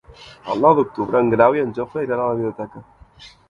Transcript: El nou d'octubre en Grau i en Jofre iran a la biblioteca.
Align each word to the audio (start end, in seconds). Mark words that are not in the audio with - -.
El 0.53 0.63
nou 0.65 0.73
d'octubre 0.79 1.21
en 1.21 1.31
Grau 1.35 1.59
i 1.59 1.63
en 1.67 1.77
Jofre 1.81 2.07
iran 2.09 2.25
a 2.27 2.33
la 2.33 2.43
biblioteca. 2.43 2.87